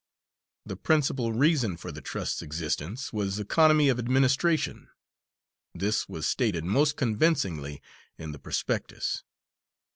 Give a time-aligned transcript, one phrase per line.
[0.65, 4.89] The principal reason for the trust's existence was economy of administration;
[5.75, 7.83] this was stated, most convincingly,
[8.17, 9.23] in the prospectus.